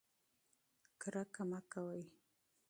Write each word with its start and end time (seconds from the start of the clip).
نفرت 0.89 1.35
مه 1.49 1.59
کوئ. 1.71 2.01